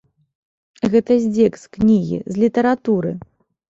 [0.95, 3.19] Гэта здзек з кнігі, з літаратуры!